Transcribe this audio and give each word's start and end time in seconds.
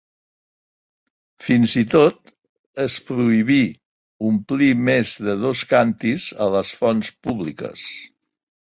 Fins 1.47 1.73
i 1.81 1.83
tot 1.91 2.33
es 2.85 2.97
prohibí 3.11 3.61
omplir 4.31 4.71
més 4.89 5.15
de 5.29 5.37
dos 5.47 5.63
càntirs 5.77 6.29
a 6.47 6.51
les 6.57 6.75
fonts 6.83 7.17
públiques. 7.29 7.89